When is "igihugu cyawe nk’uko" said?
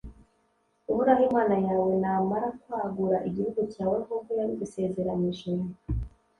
3.29-4.29